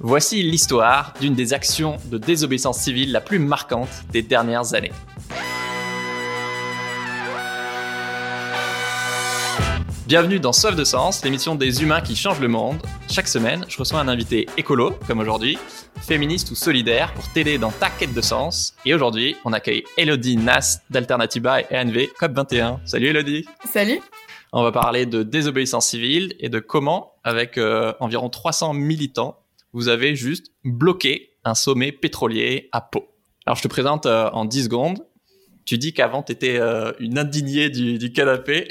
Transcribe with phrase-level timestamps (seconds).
[0.00, 4.92] Voici l'histoire d'une des actions de désobéissance civile la plus marquante des dernières années.
[10.06, 12.80] Bienvenue dans Soif de Sens, l'émission des humains qui changent le monde.
[13.10, 15.58] Chaque semaine, je reçois un invité écolo, comme aujourd'hui,
[16.00, 18.76] féministe ou solidaire, pour t'aider dans ta quête de sens.
[18.84, 22.78] Et aujourd'hui, on accueille Elodie Nas d'Alternativa et ANV COP21.
[22.84, 24.00] Salut Elodie Salut
[24.52, 29.40] On va parler de désobéissance civile et de comment, avec euh, environ 300 militants,
[29.72, 33.08] vous avez juste bloqué un sommet pétrolier à Pau.
[33.46, 35.06] Alors je te présente euh, en 10 secondes.
[35.64, 38.68] Tu dis qu'avant, tu étais euh, une indignée du, canapé.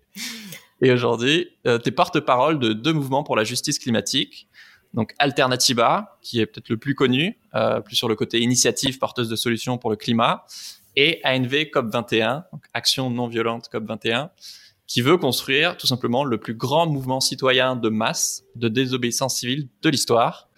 [0.80, 4.48] Et aujourd'hui, euh, tu es porte-parole de deux mouvements pour la justice climatique.
[4.94, 9.28] Donc Alternativa, qui est peut-être le plus connu, euh, plus sur le côté initiative porteuse
[9.28, 10.44] de solutions pour le climat,
[10.96, 14.30] et ANV COP21, donc Action non violente COP21,
[14.86, 19.68] qui veut construire tout simplement le plus grand mouvement citoyen de masse de désobéissance civile
[19.82, 20.48] de l'histoire,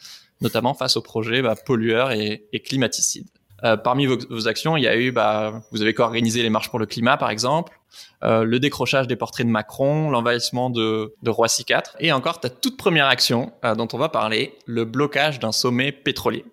[0.40, 3.28] notamment face aux projets bah, pollueurs et, et climaticides.
[3.64, 6.68] Euh, parmi vos, vos, actions, il y a eu, bah, vous avez co-organisé les marches
[6.68, 7.78] pour le climat, par exemple,
[8.22, 12.50] euh, le décrochage des portraits de Macron, l'envahissement de, de Roissy 4, et encore ta
[12.50, 16.44] toute première action euh, dont on va parler, le blocage d'un sommet pétrolier.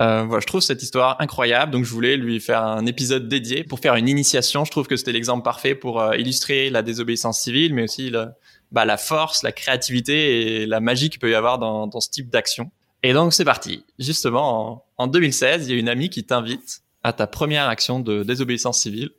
[0.00, 3.62] Euh, voilà, je trouve cette histoire incroyable, donc je voulais lui faire un épisode dédié
[3.62, 4.64] pour faire une initiation.
[4.64, 8.26] Je trouve que c'était l'exemple parfait pour euh, illustrer la désobéissance civile, mais aussi le,
[8.72, 12.10] bah, la force, la créativité et la magie qu'il peut y avoir dans, dans ce
[12.10, 12.70] type d'action.
[13.02, 13.84] Et donc c'est parti.
[13.98, 18.00] Justement, en, en 2016, il y a une amie qui t'invite à ta première action
[18.00, 19.10] de désobéissance civile.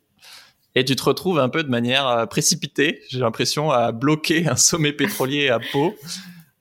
[0.74, 4.56] Et tu te retrouves un peu de manière euh, précipitée, j'ai l'impression, à bloquer un
[4.56, 5.94] sommet pétrolier à Pau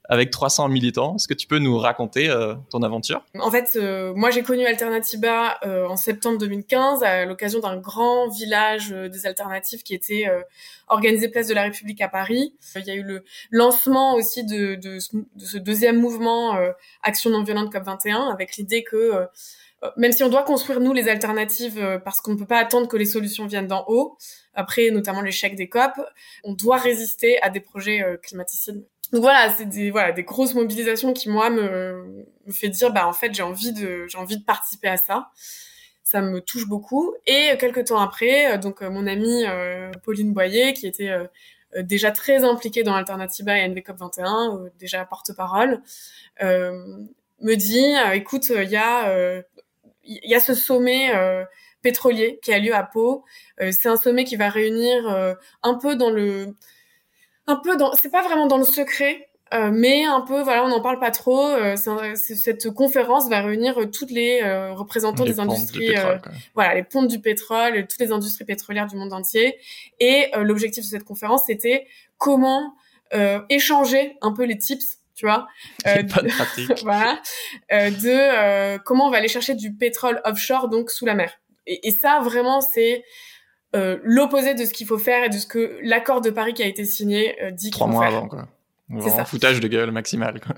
[0.10, 1.16] avec 300 militants.
[1.16, 3.24] Est-ce que tu peux nous raconter euh, ton aventure?
[3.40, 8.28] En fait, euh, moi j'ai connu Alternativa euh, en septembre 2015 à l'occasion d'un grand
[8.30, 10.42] village euh, des alternatives qui était euh,
[10.88, 12.56] organisé place de la République à Paris.
[12.76, 16.58] Il y a eu le lancement aussi de, de, de ce deuxième mouvement
[17.02, 19.26] Action non violente COP21 avec l'idée que
[19.98, 22.98] même si on doit construire nous les alternatives parce qu'on ne peut pas attendre que
[22.98, 24.18] les solutions viennent d'en haut,
[24.54, 25.94] après notamment l'échec des COP,
[26.44, 31.14] on doit résister à des projets climaticides donc voilà, c'est des voilà des grosses mobilisations
[31.14, 34.44] qui moi me, me fait dire bah en fait j'ai envie de j'ai envie de
[34.44, 35.30] participer à ça.
[36.04, 37.14] Ça me touche beaucoup.
[37.28, 41.28] Et quelques temps après, donc mon amie euh, Pauline Boyer, qui était euh,
[41.84, 45.82] déjà très impliquée dans Alternativa et NVCOP 21, euh, déjà porte-parole,
[46.42, 49.44] me dit écoute, il y a
[50.06, 51.12] il y a ce sommet
[51.84, 53.26] pétrolier qui a lieu à Pau.
[53.60, 56.56] c'est un sommet qui va réunir un peu dans le
[57.48, 60.70] un peu dans, c'est pas vraiment dans le secret, euh, mais un peu, voilà, on
[60.70, 61.46] n'en parle pas trop.
[61.46, 66.22] Euh, cette conférence va réunir euh, toutes les euh, représentants les des industries, pétrole,
[66.56, 69.58] voilà, les pontes du pétrole, toutes les industries pétrolières du monde entier.
[70.00, 71.88] Et l'objectif de cette conférence, c'était
[72.18, 72.74] comment
[73.50, 75.48] échanger un peu les tips tu vois,
[75.88, 77.22] euh, de, voilà,
[77.72, 81.32] euh, de comment on va aller chercher du pétrole offshore donc sous la mer.
[81.66, 83.04] Et, et ça vraiment c'est
[83.76, 86.62] euh, l'opposé de ce qu'il faut faire et de ce que l'accord de Paris qui
[86.62, 88.18] a été signé euh, dit Trois mois faire.
[88.18, 88.48] avant, quoi.
[89.02, 89.26] C'est ça.
[89.26, 90.56] Foutage de gueule maximal, quoi.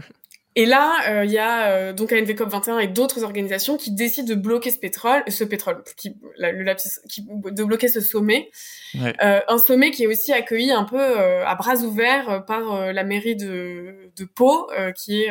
[0.57, 4.39] Et là, il euh, y a donc ANVCOP 21 et d'autres organisations qui décident de
[4.39, 6.73] bloquer ce pétrole, ce pétrole, qui, la, le
[7.09, 8.49] qui, de bloquer ce sommet,
[8.97, 9.13] ouais.
[9.19, 14.11] un sommet qui est aussi accueilli un peu à bras ouverts par la mairie de,
[14.15, 15.29] de Pau, qui est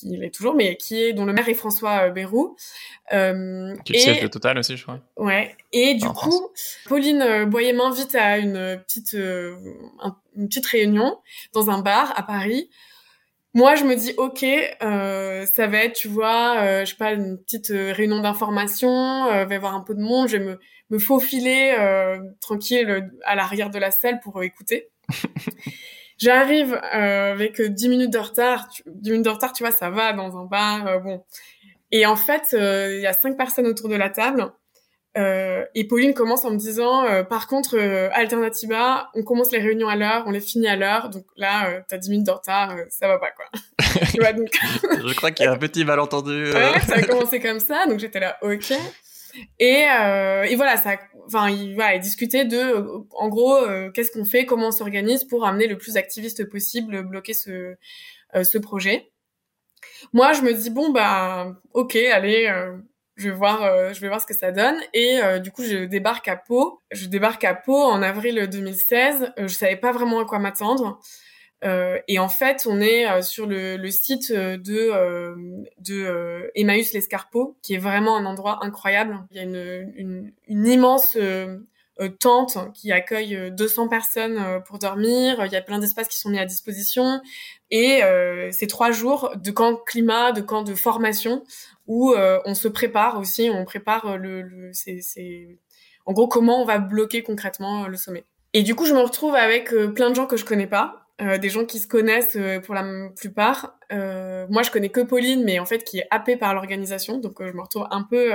[0.00, 2.56] qui l'est toujours, mais qui est dont le maire est François euh, Bayrou.
[3.12, 5.00] Euh, qui est le siège de Total aussi, je crois.
[5.16, 5.54] Ouais.
[5.72, 6.78] Et du en coup, France.
[6.86, 9.56] Pauline euh, Boyer m'invite à une petite euh,
[10.00, 11.18] un, une petite réunion
[11.52, 12.70] dans un bar à Paris.
[13.52, 17.12] Moi, je me dis ok, euh, ça va être, tu vois, euh, je sais pas,
[17.12, 20.58] une petite réunion d'information, va y avoir un peu de monde, je vais me
[20.90, 21.76] me faufiler
[22.40, 24.88] tranquille à l'arrière de la salle pour écouter.
[26.20, 28.68] J'arrive euh, avec 10 minutes de retard.
[28.68, 30.86] Tu, 10 minutes de retard, tu vois, ça va dans un bar.
[30.86, 31.24] Euh, bon.
[31.92, 34.52] Et en fait, il euh, y a cinq personnes autour de la table.
[35.18, 39.58] Euh, et Pauline commence en me disant, euh, par contre, euh, Alternativa, on commence les
[39.58, 41.08] réunions à l'heure, on les finit à l'heure.
[41.08, 43.46] Donc là, euh, t'as 10 minutes de retard, euh, ça va pas, quoi.
[44.12, 44.48] tu vois, donc...
[45.08, 46.52] Je crois qu'il y a un petit malentendu.
[46.52, 47.86] Ouais, ça a commencé comme ça.
[47.86, 48.72] Donc j'étais là, ok.
[49.58, 50.96] Et, euh, et voilà, ça,
[51.26, 55.24] enfin, il, voilà, il discutait de, en gros, euh, qu'est-ce qu'on fait, comment on s'organise
[55.24, 57.76] pour amener le plus activiste possible, bloquer ce,
[58.34, 59.10] euh, ce projet.
[60.12, 62.76] Moi, je me dis bon bah, ok, allez, euh,
[63.16, 64.76] je vais voir, je vais voir ce que ça donne.
[64.94, 66.80] Et du coup, je débarque à Pau.
[66.90, 69.32] Je débarque à Pau en avril 2016.
[69.36, 70.98] je savais pas vraiment à quoi m'attendre.
[71.64, 75.34] Euh, et en fait, on est euh, sur le, le, site de, euh,
[75.78, 79.18] de Emmaüs l'Escarpeau, qui est vraiment un endroit incroyable.
[79.30, 81.16] Il y a une, une, une immense
[82.18, 85.44] tente qui accueille 200 personnes pour dormir.
[85.44, 87.20] Il y a plein d'espaces qui sont mis à disposition.
[87.70, 88.00] Et
[88.52, 91.44] c'est trois jours de camp climat, de camp de formation
[91.86, 93.50] où on se prépare aussi.
[93.52, 95.58] On prépare le, le c'est
[96.06, 98.24] en gros comment on va bloquer concrètement le sommet.
[98.54, 101.38] Et du coup, je me retrouve avec plein de gens que je connais pas euh,
[101.38, 102.84] des gens qui se connaissent euh, pour la
[103.14, 103.78] plupart.
[103.92, 107.42] Euh, moi, je connais que Pauline, mais en fait, qui est happée par l'organisation, donc
[107.42, 108.30] je me retrouve un peu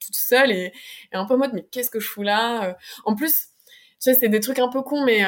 [0.00, 0.72] toute seule et,
[1.12, 3.40] et, un peu en mode mais qu'est-ce que je fous là En plus, tu
[3.98, 5.20] sais, c'est des trucs un peu cons, mais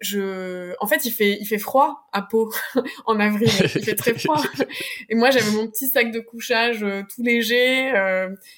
[0.00, 2.52] je, en fait, il fait il fait froid à Pau
[3.06, 4.40] en avril, il fait très froid.
[5.08, 7.92] et moi, j'avais mon petit sac de couchage tout léger.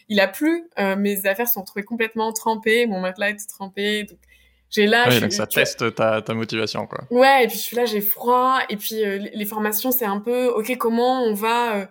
[0.08, 0.64] il a plu,
[0.98, 4.04] mes affaires sont retrouvées complètement trempées, mon matelas est trempé.
[4.04, 4.18] Donc
[4.72, 5.06] j'ai là.
[5.08, 7.04] Oui, donc ça teste ta, ta, motivation, quoi.
[7.10, 8.58] Ouais, et puis je suis là, j'ai froid.
[8.70, 11.86] Et puis euh, les formations, c'est un peu, ok, comment on va, euh,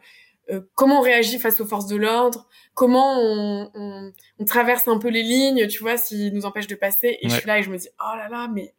[0.50, 4.98] euh, comment on réagit face aux forces de l'ordre, comment on, on, on, traverse un
[4.98, 7.20] peu les lignes, tu vois, s'ils nous empêchent de passer.
[7.22, 8.74] Et je suis là et je me dis, oh là là, mais,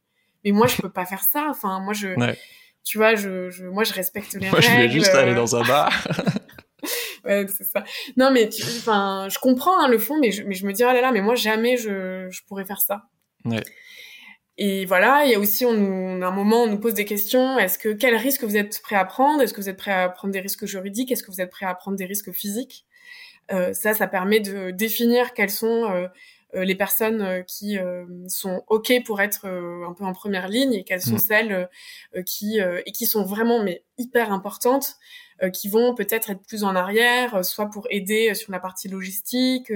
[0.44, 1.46] mais moi je peux pas faire ça.
[1.48, 2.08] Enfin, moi je,
[2.84, 4.68] tu vois, je, je, moi je respecte les moi, règles.
[4.68, 6.08] Moi je vais juste aller dans un bar.
[7.24, 7.84] ouais, c'est ça.
[8.16, 8.48] Non, mais
[8.78, 11.12] enfin, je comprends hein, le fond, mais je, mais je me dis, oh là là,
[11.12, 13.04] mais moi jamais je, je pourrais faire ça.
[13.44, 13.62] Ouais.
[14.58, 17.58] Et voilà, il y a aussi, on, à un moment, on nous pose des questions.
[17.58, 19.42] Est-ce que quel risque vous êtes prêt à prendre?
[19.42, 21.10] Est-ce que vous êtes prêt à prendre des risques juridiques?
[21.10, 22.84] Est-ce que vous êtes prêt à prendre des risques physiques?
[23.52, 26.08] Euh, Ça, ça permet de définir quelles sont euh
[26.54, 30.84] les personnes euh, qui euh, sont ok pour être un peu en première ligne et
[30.84, 31.18] quelles sont mmh.
[31.18, 31.68] celles
[32.26, 34.96] qui et qui sont vraiment mais hyper importantes,
[35.52, 39.72] qui vont peut-être être plus en arrière, soit pour aider sur la partie logistique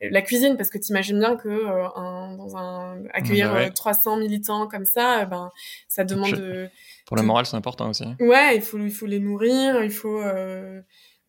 [0.00, 4.68] la cuisine parce que t'imagines bien que euh, un, dans un accueillir 300 bah militants
[4.68, 5.50] comme ça, euh, ben
[5.88, 6.68] ça demande de,
[7.06, 8.04] pour le moral c'est important aussi.
[8.20, 10.22] Ouais, il faut il faut les nourrir, il faut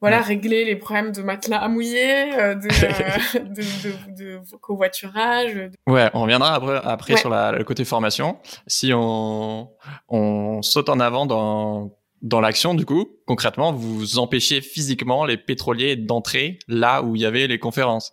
[0.01, 5.69] euh, voilà régler les problèmes de matelas à mouiller, de, de, de, de, covoiturage.
[5.87, 8.37] Ouais, on reviendra après après sur la, le côté formation.
[8.67, 9.69] Si on
[10.07, 15.95] on saute en avant dans dans l'action, du coup, concrètement, vous empêchez physiquement les pétroliers
[15.95, 18.11] d'entrer là où il y avait les conférences.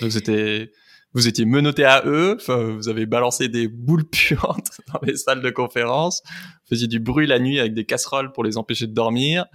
[0.00, 0.70] Donc c'était,
[1.14, 5.50] vous étiez menotté à eux, vous avez balancé des boules puantes dans les salles de
[5.50, 9.46] conférence, vous faisiez du bruit la nuit avec des casseroles pour les empêcher de dormir.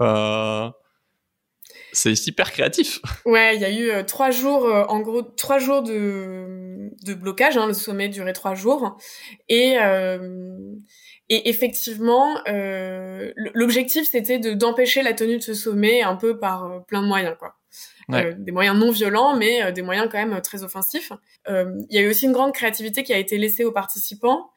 [0.00, 0.70] Euh,
[1.92, 3.00] c'est super créatif.
[3.24, 7.14] Ouais, il y a eu euh, trois jours, euh, en gros, trois jours de, de
[7.14, 7.56] blocage.
[7.56, 8.98] Hein, le sommet durait trois jours.
[9.48, 10.58] Et, euh,
[11.28, 12.36] et effectivement,
[13.54, 17.36] l'objectif, c'était de d'empêcher la tenue de ce sommet un peu par plein de moyens,
[17.38, 17.54] quoi.
[18.12, 21.12] Euh, des moyens non violents, mais euh, des moyens quand même très offensifs.
[21.48, 24.50] Euh, il y a eu aussi une grande créativité qui a été laissée aux participants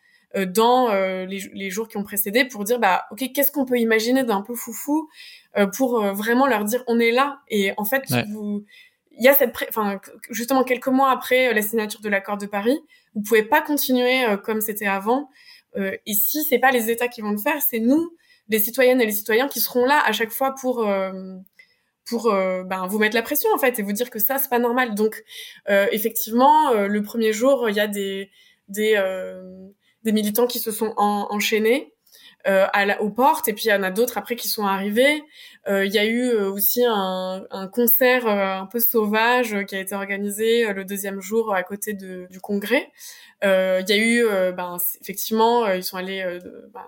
[0.48, 0.94] dans
[1.26, 4.56] les, jours qui ont précédé pour dire bah ok qu'est-ce qu'on peut imaginer d'un peu
[4.56, 5.10] foufou
[5.76, 7.40] pour vraiment leur dire on est là.
[7.50, 8.66] Et en fait vous
[9.18, 10.00] il y a cette enfin
[10.30, 12.80] justement quelques mois après la signature de l'accord de Paris
[13.14, 15.30] vous pouvez pas continuer comme c'était avant.
[15.78, 18.12] Et si c'est pas les États qui vont le faire c'est nous
[18.50, 20.86] les citoyennes et les citoyens qui seront là à chaque fois pour
[22.06, 24.50] pour euh, ben, vous mettre la pression en fait et vous dire que ça c'est
[24.50, 24.96] pas normal.
[24.96, 25.24] Donc
[25.70, 28.30] euh, effectivement, euh, le premier jour, il y a des
[28.68, 28.96] des,
[30.06, 31.92] des militants qui se sont enchaînés
[32.46, 35.24] à la, aux portes et puis il y en a d'autres après qui sont arrivés.
[35.68, 40.72] Il y a eu aussi un, un concert un peu sauvage qui a été organisé
[40.72, 42.92] le deuxième jour à côté de, du congrès.
[43.42, 44.24] Il y a eu,
[44.54, 46.40] ben, effectivement, ils sont allés
[46.72, 46.86] ben,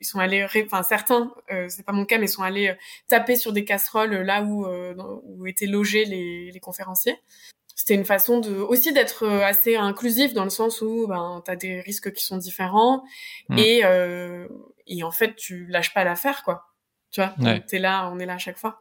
[0.00, 2.74] ils sont allés, enfin certains, euh, c'est pas mon cas, mais sont allés euh,
[3.08, 4.94] taper sur des casseroles euh, là où, euh,
[5.24, 7.16] où étaient logés les, les conférenciers.
[7.80, 11.80] C'était une façon de aussi d'être assez inclusif dans le sens où ben t'as des
[11.80, 13.04] risques qui sont différents
[13.50, 13.58] mmh.
[13.58, 13.82] et
[14.88, 16.64] et en fait tu lâches pas l'affaire quoi.
[17.12, 17.64] Tu vois, ouais.
[17.64, 18.80] t'es là, on est là à chaque fois.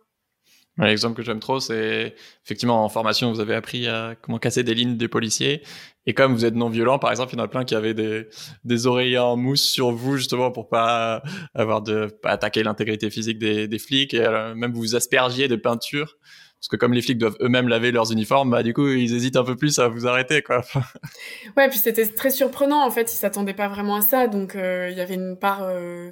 [0.79, 2.13] L'exemple que j'aime trop, c'est
[2.45, 5.63] effectivement en formation, vous avez appris à comment casser des lignes des policiers.
[6.05, 7.95] Et comme vous êtes non violent, par exemple, il y en a plein qui avaient
[7.95, 8.27] des,
[8.63, 11.23] des oreillers en mousse sur vous justement pour pas
[11.55, 15.55] avoir de pas attaquer l'intégrité physique des, des flics et euh, même vous aspergiez de
[15.55, 16.17] peinture.
[16.59, 19.35] Parce que comme les flics doivent eux-mêmes laver leurs uniformes, bah du coup ils hésitent
[19.35, 20.63] un peu plus à vous arrêter quoi.
[21.57, 24.89] ouais, puis c'était très surprenant en fait, ils s'attendaient pas vraiment à ça, donc euh,
[24.91, 26.09] il y avait une part euh,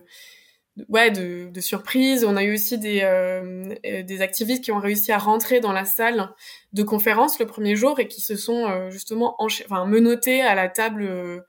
[0.87, 2.23] ouais de, de, surprise.
[2.23, 5.85] On a eu aussi des euh, des activistes qui ont réussi à rentrer dans la
[5.85, 6.29] salle
[6.73, 11.43] de conférence le premier jour et qui se sont justement enfin menottés à la table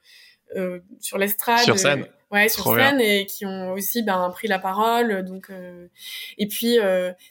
[0.99, 1.59] sur l'estrade.
[1.59, 2.07] Sur scène.
[2.29, 5.23] Ouais, sur scène et qui ont aussi ben pris la parole.
[5.23, 5.49] Donc
[6.37, 6.77] et puis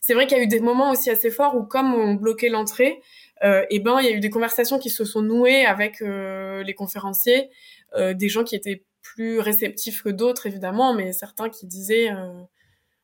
[0.00, 2.48] c'est vrai qu'il y a eu des moments aussi assez forts où comme on bloquait
[2.48, 3.02] l'entrée,
[3.42, 7.50] et ben il y a eu des conversations qui se sont nouées avec les conférenciers,
[7.98, 8.84] des gens qui étaient
[9.14, 12.42] plus réceptifs que d'autres évidemment, mais certains qui disaient euh,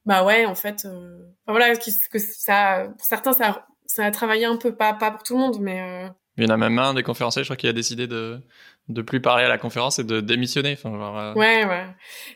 [0.06, 4.56] bah ouais en fait, euh, voilà que ça pour certains ça ça a travaillé un
[4.56, 6.94] peu pas pas pour tout le monde, mais euh, Il y en a même un
[6.94, 8.40] des conférenciers, je crois, qui a décidé de
[8.88, 10.72] de plus parler à la conférence et de démissionner.
[10.72, 11.86] Enfin, genre, Ouais, ouais.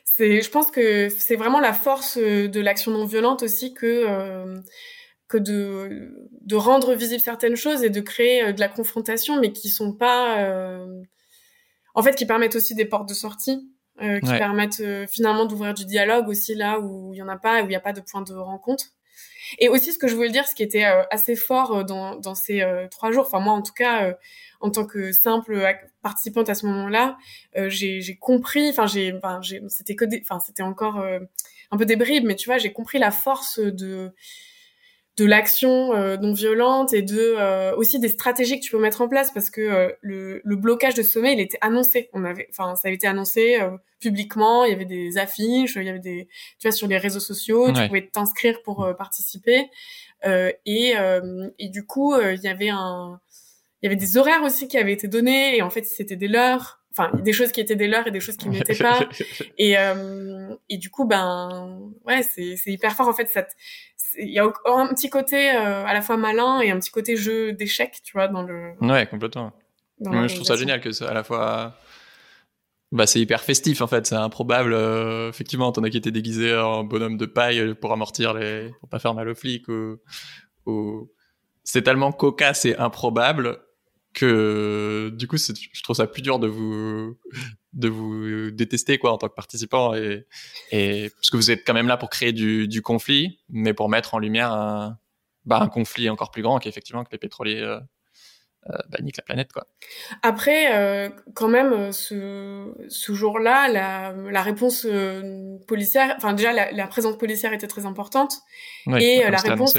[0.05, 4.55] C'est, je pense que c'est vraiment la force de l'action non violente aussi que
[5.29, 6.13] que de
[6.43, 10.87] de rendre visible certaines choses et de créer de la confrontation, mais qui sont pas
[11.97, 13.73] en fait, qui permettent aussi des portes de sortie,
[14.03, 17.39] euh, qui permettent euh, finalement d'ouvrir du dialogue aussi là où il y en a
[17.39, 18.85] pas, où il n'y a pas de point de rencontre.
[19.59, 22.35] Et aussi, ce que je voulais dire, ce qui était euh, assez fort dans, dans
[22.35, 24.15] ces trois jours, enfin moi en tout cas,
[24.61, 25.63] en tant que simple
[26.03, 27.17] participante à ce moment-là,
[27.69, 31.05] j'ai compris, enfin j'ai, enfin c'était que, enfin c'était encore
[31.71, 34.13] un peu des bribes, mais tu vois, j'ai compris la force de
[35.17, 39.01] de l'action euh, non violente et de euh, aussi des stratégies que tu peux mettre
[39.01, 42.11] en place parce que euh, le, le, blocage de sommet il était annoncé.
[42.13, 43.59] On avait enfin ça avait été annoncé
[43.99, 44.65] publiquement.
[44.65, 47.73] Il y avait des affiches il y avait des tu vois sur les réseaux sociaux
[47.73, 49.71] tu pouvais t'inscrire pour participer.
[50.25, 50.95] Et
[51.59, 53.21] et du coup il y avait un
[53.83, 56.29] il y avait des horaires aussi qui avaient été donnés et en fait c'était des
[56.29, 59.01] leurs enfin des choses qui étaient des leurs et des choses qui n'étaient pas
[59.59, 59.75] et
[60.69, 63.57] et du coup ben ouais c'est c'est hyper fort en fait cette
[64.19, 67.17] il y a un petit côté euh, à la fois malin et un petit côté
[67.17, 68.73] jeu d'échecs, tu vois, dans le.
[68.81, 69.53] Ouais, complètement.
[70.01, 71.75] je trouve ça génial que c'est à la fois.
[72.93, 74.73] Bah, c'est hyper festif en fait, c'est improbable.
[74.73, 78.89] Euh, effectivement, t'en as qui étaient déguisés en bonhomme de paille pour amortir les, pour
[78.89, 79.97] pas faire mal aux flics ou,
[80.67, 81.11] ou...
[81.65, 83.59] c'est tellement cocasse et improbable
[84.17, 87.19] que du coup, je trouve ça plus dur de vous
[87.75, 90.27] de vous détester quoi en tant que participant et,
[90.73, 93.91] et parce que vous êtes quand même là pour créer du, du conflit, mais pour
[93.91, 94.99] mettre en lumière un,
[95.45, 97.79] bah, un conflit encore plus grand qu'effectivement que les pétroliers euh,
[98.71, 99.67] euh, bah, niquent la planète quoi.
[100.23, 104.87] Après, euh, quand même, euh, ce, ce jour-là, la, la réponse
[105.69, 108.41] policière, enfin déjà la, la, présence policière était très importante
[108.99, 109.77] et la réponse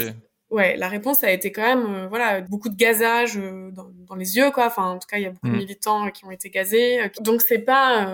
[0.50, 4.14] ouais, la réponse a été quand même, euh, voilà, beaucoup de gazage euh, dans, dans,
[4.14, 4.66] les yeux, quoi.
[4.66, 5.58] Enfin, en tout cas, il y a beaucoup de mm.
[5.58, 7.02] militants qui ont été gazés.
[7.02, 8.06] Euh, donc c'est pas,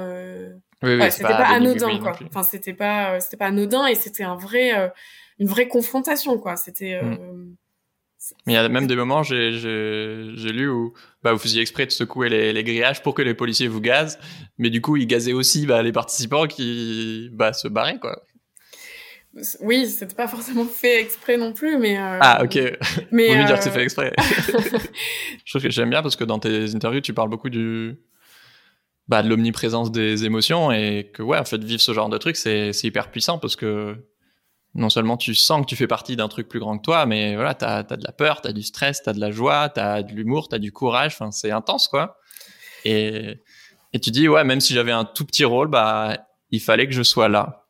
[0.82, 2.16] oui, oui, c'était pas, anodin, quoi.
[2.26, 4.92] Enfin, c'était pas, c'était pas anodin et c'était un vrai,
[5.38, 6.56] une vraie confrontation, quoi.
[6.56, 7.00] C'était.
[7.02, 7.56] Mm.
[8.46, 11.90] Mais il y a même des moments, j'ai, lu où bah, vous faisiez exprès de
[11.90, 14.18] secouer les, les, grillages pour que les policiers vous gazent,
[14.56, 18.22] mais du coup, ils gazaient aussi bah, les participants qui bah, se barraient, quoi.
[19.60, 21.98] Oui, c'était pas forcément fait exprès non plus, mais.
[21.98, 22.18] Euh...
[22.20, 22.58] Ah, ok.
[23.10, 23.28] Mais.
[23.28, 24.12] Vous lui dire que c'est fait exprès.
[25.44, 27.98] je trouve que j'aime bien parce que dans tes interviews, tu parles beaucoup du.
[29.06, 32.36] Bah, de l'omniprésence des émotions et que, ouais, en fait, vivre ce genre de truc,
[32.36, 34.02] c'est, c'est hyper puissant parce que
[34.74, 37.34] non seulement tu sens que tu fais partie d'un truc plus grand que toi, mais
[37.34, 40.10] voilà, t'as, as de la peur, t'as du stress, t'as de la joie, t'as de
[40.10, 42.16] l'humour, t'as du courage, enfin, c'est intense, quoi.
[42.86, 43.42] Et,
[43.92, 46.16] et tu dis, ouais, même si j'avais un tout petit rôle, bah,
[46.50, 47.63] il fallait que je sois là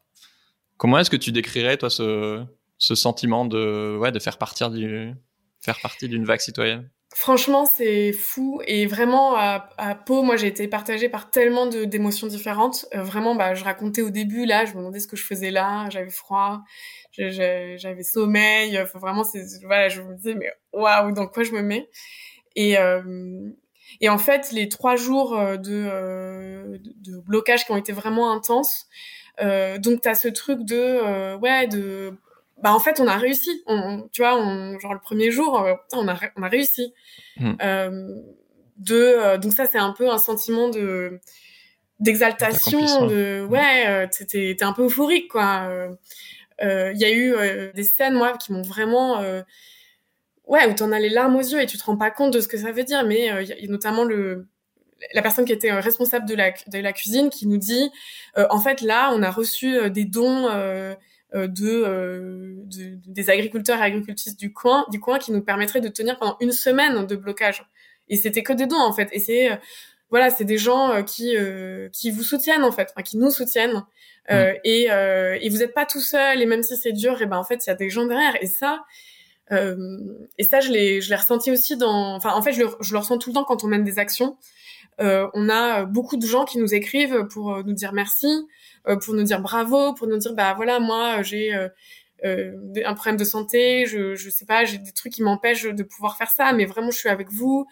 [0.77, 2.45] Comment est-ce que tu décrirais, toi, ce,
[2.79, 5.13] ce sentiment de, ouais, de faire, partir du,
[5.61, 6.91] faire partie d'une vague citoyenne?
[7.15, 8.61] Franchement, c'est fou.
[8.67, 12.87] Et vraiment, à, Pau, moi, j'ai été partagée par tellement d'émotions différentes.
[12.93, 15.53] Euh, vraiment, bah, je racontais au début, là, je me demandais ce que je faisais
[15.53, 15.89] là.
[15.91, 16.63] J'avais froid,
[17.13, 18.85] j'avais sommeil.
[18.95, 21.89] Vraiment, c'est, voilà, je me disais, mais waouh, dans quoi je me mets?
[22.57, 23.49] Et, euh,
[24.01, 28.89] et en fait, les trois jours euh, de, de blocage qui ont été vraiment intenses,
[29.41, 32.13] donc t'as ce truc de euh, ouais de
[32.63, 33.63] bah en fait on a réussi.
[33.67, 36.93] On, tu vois, on, genre le premier jour, euh, on a on a réussi.
[37.37, 37.55] Hmm.
[37.63, 38.09] Euh,
[38.77, 41.21] de donc ça c'est un peu un sentiment de
[42.01, 45.69] d'exaltation, de ouais, t'es un peu euphorique quoi.
[46.61, 47.35] Il y a eu
[47.73, 49.21] des scènes moi qui m'ont vraiment
[50.47, 52.41] ouais où t'en as les larmes aux yeux et tu te rends pas compte de
[52.41, 54.49] ce que ça veut dire mais il y a notamment le
[55.13, 57.91] la personne qui était euh, responsable de la, de la cuisine qui nous dit
[58.39, 60.49] euh, en fait là on a reçu euh, des dons
[61.33, 62.65] de,
[63.07, 66.53] des agriculteurs et agricultrices du coin du coin qui nous permettraient de tenir pendant une
[66.53, 67.65] semaine de blocage.
[68.09, 69.09] Et c'était que des dons en fait.
[69.13, 69.49] Et c'est
[70.11, 71.35] voilà c'est des gens qui
[71.93, 72.95] qui vous soutiennent en fait.
[73.05, 73.83] Qui nous soutiennent.
[74.31, 74.35] Mm.
[74.63, 74.85] et
[75.41, 76.41] et vous n'êtes pas tout seul.
[76.41, 78.41] Et même si c'est dur et ben en fait il y a des gens derrière.
[78.41, 78.85] Et ça
[79.51, 82.93] et ça je l'ai je l'ai ressenti aussi dans enfin en fait je le, je
[82.93, 84.37] le ressens tout le temps quand on mène des actions.
[84.37, 84.63] euh,
[84.99, 88.29] on a beaucoup de gens qui nous écrivent pour euh, nous dire merci,
[88.87, 91.53] euh, pour nous dire bravo, pour nous dire bah voilà moi j'ai
[92.23, 96.17] un problème de santé, je je sais pas, j'ai des trucs qui m'empêchent de pouvoir
[96.17, 97.67] faire ça, mais vraiment je suis avec vous,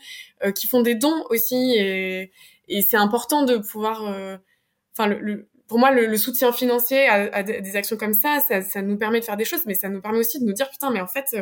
[0.54, 2.32] qui font des dons aussi et
[2.68, 4.02] et c'est important de pouvoir,
[4.92, 8.98] enfin le, pour moi le, soutien financier à, des actions comme ça, ça, ça, nous
[8.98, 11.00] permet de faire des choses, mais ça nous permet aussi de nous dire putain mais
[11.00, 11.34] en fait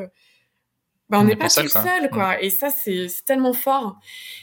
[1.11, 2.37] bah, on n'est pas, tout seul, quoi.
[2.37, 2.39] Mm.
[2.43, 3.99] Et ça, c'est tellement fort.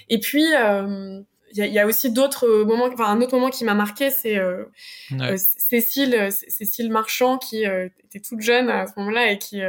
[0.10, 1.22] Et puis, euh,
[1.56, 2.90] il y, a, aussi d'autres moments.
[2.92, 4.66] Enfin, un autre moment qui m'a marqué, c'est euh,
[5.14, 9.62] euh, Cécile, Cécile Marchand qui était toute jeune à ce moment-là et qui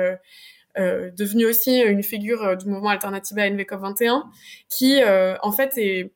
[0.77, 4.29] devenue aussi une figure du mouvement Alternativa NVCOP 21,
[4.69, 6.13] qui en fait est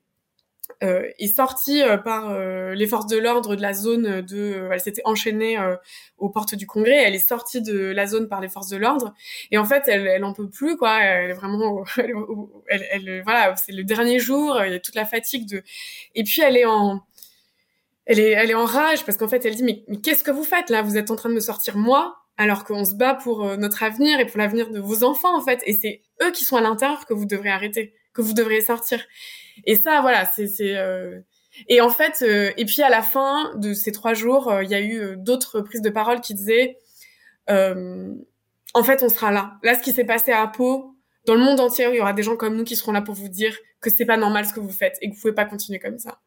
[0.82, 4.80] euh, est sortie euh, par euh, les forces de l'ordre de la zone de elle
[4.80, 5.58] s'était enchaînée
[6.18, 6.96] aux portes du congrès.
[6.96, 9.14] Elle est sortie de la zone par les forces de l'ordre.
[9.50, 11.00] Et en fait elle elle en peut plus quoi.
[11.02, 11.84] Elle est vraiment
[12.68, 15.62] elle, elle, voilà c'est le dernier jour il y a toute la fatigue de
[16.14, 17.00] et puis elle est en
[18.06, 20.30] elle est elle est en rage parce qu'en fait elle dit mais, mais qu'est-ce que
[20.30, 20.82] vous faites là?
[20.82, 24.18] Vous êtes en train de me sortir moi alors qu'on se bat pour notre avenir
[24.20, 25.62] et pour l'avenir de vos enfants en fait.
[25.66, 29.00] Et c'est eux qui sont à l'intérieur que vous devrez arrêter que vous devriez sortir
[29.64, 31.20] et ça, voilà, c'est c'est euh...
[31.68, 34.70] et en fait, euh, et puis à la fin de ces trois jours, euh, il
[34.70, 36.78] y a eu euh, d'autres prises de parole qui disaient,
[37.48, 39.58] en fait, on sera là.
[39.62, 42.22] Là, ce qui s'est passé à Pau, dans le monde entier, il y aura des
[42.22, 44.60] gens comme nous qui seront là pour vous dire que c'est pas normal ce que
[44.60, 46.20] vous faites et que vous pouvez pas continuer comme ça.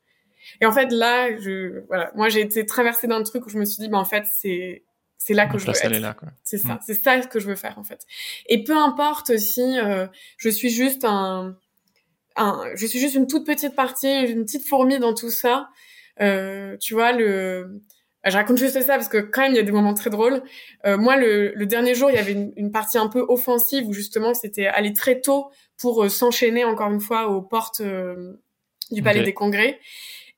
[0.62, 3.66] Et en fait, là, je, voilà, moi, j'ai été traversée d'un truc où je me
[3.66, 4.84] suis dit, bah, en fait, c'est,
[5.18, 6.16] c'est là que je veux être.
[6.44, 6.80] C'est ça, mm.
[6.86, 8.06] c'est ça que je veux faire, en fait.
[8.46, 10.06] Et peu importe si euh,
[10.38, 11.58] je suis juste un,
[12.38, 15.70] je suis juste une toute petite partie, une petite fourmi dans tout ça.
[16.22, 17.82] Euh, tu vois, le,
[18.26, 20.42] je raconte juste ça parce que quand même il y a des moments très drôles.
[20.86, 23.88] Euh, moi, le, le, dernier jour, il y avait une, une, partie un peu offensive
[23.88, 28.34] où justement c'était aller très tôt pour euh, s'enchaîner encore une fois aux portes euh,
[28.92, 29.80] du Palais des Congrès.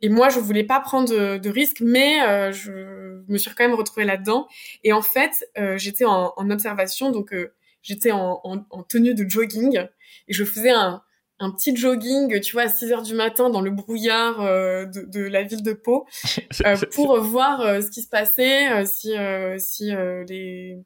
[0.01, 3.63] Et moi, je voulais pas prendre de, de risques, mais euh, je me suis quand
[3.63, 4.47] même retrouvée là-dedans.
[4.83, 5.31] Et en fait,
[5.77, 7.33] j'étais en, en, observation, donc
[7.81, 9.79] j'étais en, en, en tenue de jogging
[10.27, 11.01] et je faisais un
[11.39, 15.01] un petit jogging, tu vois, à 6 heures du matin dans le brouillard euh, de,
[15.01, 16.05] de, la ville de Pau
[16.65, 19.13] euh, pour voir euh, ce qui se passait, si
[19.59, 19.91] si
[20.27, 20.79] les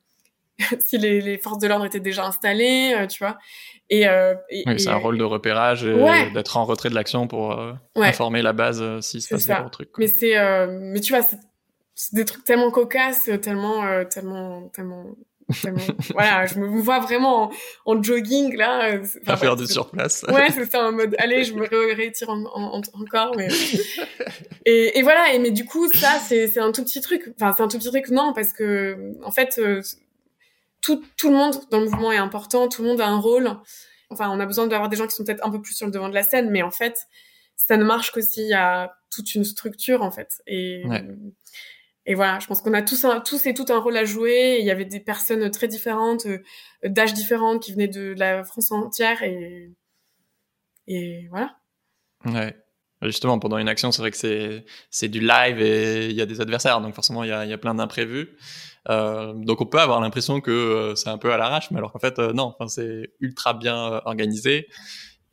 [0.85, 3.37] si les, les, forces de l'ordre étaient déjà installées, tu vois.
[3.89, 7.57] Et, et oui, c'est un rôle de repérage et d'être en retrait de l'action pour
[7.95, 9.97] informer la base s'il se passe des gros trucs.
[9.97, 10.35] Mais c'est
[10.67, 15.15] mais tu vois, c'est des trucs tellement cocasses, tellement tellement tellement
[16.13, 17.51] voilà, je me vois vraiment
[17.85, 18.91] en, jogging là.
[18.91, 20.23] Euh, à faire du surplace.
[20.27, 23.47] Ouais, c'est ça, en mode, allez, je me rétire encore, mais.
[24.65, 27.33] et, et, voilà, et mais du coup, ça, c'est un tout petit truc.
[27.35, 29.81] Enfin, c'est un tout petit truc, non, parce que en fait, euh,
[30.81, 33.49] tout, tout le monde dans le mouvement est important, tout le monde a un rôle.
[34.09, 35.91] Enfin, on a besoin d'avoir des gens qui sont peut-être un peu plus sur le
[35.91, 37.07] devant de la scène, mais en fait,
[37.55, 40.41] ça ne marche que s'il y a toute une structure en fait.
[40.47, 41.03] Et ouais
[42.05, 44.57] et voilà, je pense qu'on a tous, tous et tout un rôle à jouer.
[44.59, 46.39] il y avait des personnes très différentes, euh,
[46.83, 49.21] d'âge différentes, qui venaient de la France entière.
[49.21, 49.71] Et,
[50.87, 51.55] et voilà.
[52.25, 52.55] Ouais.
[53.03, 56.39] Justement, pendant une action, c'est vrai que c'est, du live et il y a des
[56.39, 58.37] adversaires, donc forcément, il y a, y a plein d'imprévus.
[58.89, 61.91] Euh, donc on peut avoir l'impression que euh, c'est un peu à l'arrache, mais alors
[61.91, 64.67] qu'en fait, non, enfin, c'est ultra bien organisé.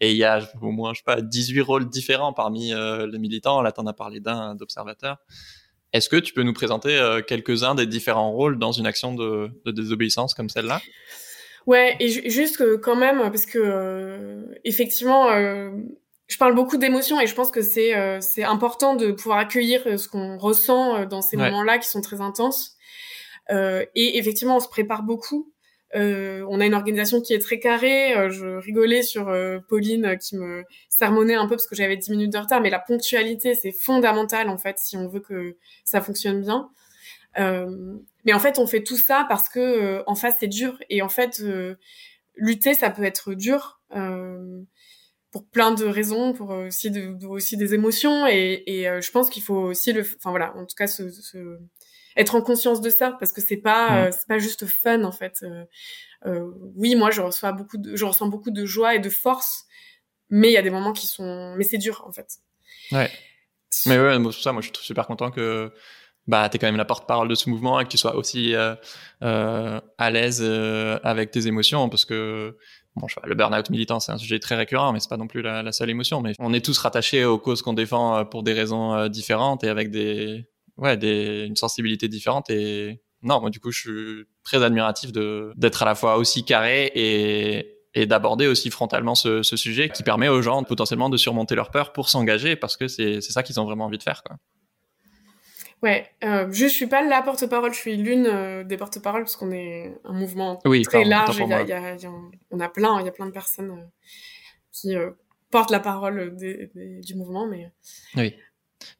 [0.01, 3.61] Et il y a au moins, je sais pas, 18 rôles différents parmi les militants.
[3.63, 5.19] Là, tu en as parlé d'un d'observateur.
[5.93, 9.51] Est-ce que tu peux nous présenter euh, quelques-uns des différents rôles dans une action de,
[9.67, 10.81] désobéissance comme celle-là?
[11.67, 15.71] Ouais, et juste quand même, parce que euh, effectivement, euh,
[16.27, 20.09] je parle beaucoup d'émotions et je pense que c'est c'est important de pouvoir accueillir ce
[20.09, 22.77] qu'on ressent dans ces moments-là qui sont très intenses.
[23.51, 25.53] et effectivement, on se prépare beaucoup.
[25.95, 28.15] Euh, on a une organisation qui est très carrée.
[28.17, 32.11] Euh, je rigolais sur euh, Pauline qui me sermonnait un peu parce que j'avais 10
[32.11, 36.01] minutes de retard, mais la ponctualité c'est fondamental en fait si on veut que ça
[36.01, 36.71] fonctionne bien.
[38.25, 41.09] mais en fait, on fait tout ça parce que en face c'est dur et en
[41.09, 41.43] fait
[42.37, 43.81] lutter ça peut être dur
[45.31, 49.43] pour plein de raisons, pour aussi de, aussi des émotions et, et je pense qu'il
[49.43, 51.59] faut aussi le, enfin voilà, en tout cas se, se
[52.19, 54.13] être en conscience de ça parce que c'est pas mm.
[54.13, 55.39] c'est pas juste fun en fait.
[55.43, 55.65] Euh,
[56.27, 59.65] euh, oui, moi je reçois beaucoup de je ressens beaucoup de joie et de force,
[60.29, 62.39] mais il y a des moments qui sont mais c'est dur en fait.
[62.93, 63.11] Ouais.
[63.87, 65.73] Mais ouais, pour ça moi je suis super content que
[66.27, 68.75] bah t'es quand même la porte-parole de ce mouvement et que tu sois aussi euh,
[69.23, 70.43] euh, à l'aise
[71.05, 72.59] avec tes émotions parce que
[72.97, 75.63] Bon, le burn-out militant, c'est un sujet très récurrent, mais c'est pas non plus la,
[75.63, 76.21] la, seule émotion.
[76.21, 79.93] Mais on est tous rattachés aux causes qu'on défend pour des raisons différentes et avec
[79.93, 80.49] des,
[80.79, 85.53] ouais, des, une sensibilité différente et non, moi du coup je suis très admiratif de
[85.57, 90.03] d'être à la fois aussi carré et et d'aborder aussi frontalement ce, ce, sujet qui
[90.03, 93.43] permet aux gens potentiellement de surmonter leur peur pour s'engager parce que c'est c'est ça
[93.43, 94.37] qu'ils ont vraiment envie de faire quoi.
[95.83, 99.53] Ouais, euh, je suis pas la porte-parole, je suis l'une euh, des porte-paroles parce qu'on
[99.53, 101.39] est un mouvement oui, très large.
[101.39, 102.11] Il y a, y a,
[102.51, 103.85] on a plein, il y a plein de personnes euh,
[104.73, 105.11] qui euh,
[105.53, 107.71] portent la parole des, des, du mouvement, mais
[108.17, 108.35] oui.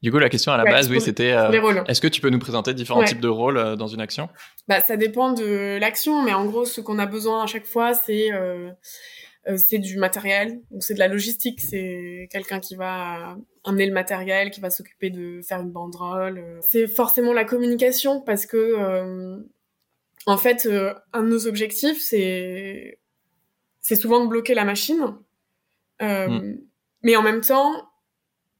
[0.01, 2.39] Du coup, la question à la base, oui, c'était euh, est-ce que tu peux nous
[2.39, 4.29] présenter différents types de rôles euh, dans une action?
[4.67, 7.93] Bah, ça dépend de l'action, mais en gros, ce qu'on a besoin à chaque fois,
[7.93, 8.69] c'est euh,
[9.47, 13.93] euh c'est du matériel, donc c'est de la logistique, c'est quelqu'un qui va amener le
[13.93, 16.59] matériel, qui va s'occuper de faire une banderole.
[16.61, 19.37] C'est forcément la communication parce que
[20.25, 20.67] en fait,
[21.13, 22.99] un de nos objectifs, c'est
[23.81, 25.15] c'est souvent de bloquer la machine.
[26.01, 26.55] Hmm.
[27.03, 27.88] Mais en même temps,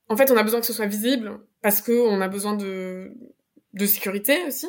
[0.10, 3.14] en fait, on a besoin que ce soit visible parce que on a besoin de
[3.74, 4.68] de sécurité aussi.